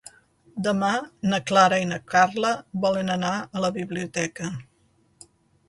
Demà 0.67 0.87
na 1.33 1.39
Clara 1.51 1.77
i 1.83 1.85
na 1.91 1.99
Carla 2.15 2.55
volen 2.87 3.13
anar 3.19 3.35
a 3.43 3.65
la 3.67 3.73
biblioteca. 3.79 4.53